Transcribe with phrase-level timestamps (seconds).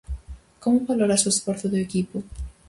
[0.61, 2.17] Como valoras o esforzo do equipo?